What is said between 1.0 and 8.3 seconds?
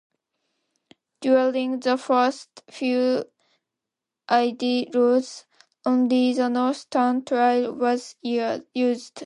During the first few Iditarods only the northern trail was